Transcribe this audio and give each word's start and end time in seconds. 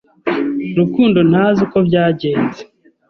Rukundo 0.77 1.19
ntazi 1.29 1.59
uko 1.65 1.77
byagenze. 1.87 2.61